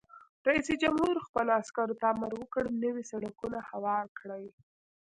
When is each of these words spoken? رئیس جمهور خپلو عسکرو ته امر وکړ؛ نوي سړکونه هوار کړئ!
رئیس 0.47 0.67
جمهور 0.81 1.15
خپلو 1.27 1.51
عسکرو 1.61 1.95
ته 1.99 2.05
امر 2.13 2.31
وکړ؛ 2.37 2.65
نوي 2.83 3.03
سړکونه 3.11 3.57
هوار 3.69 4.05
کړئ! 4.19 4.45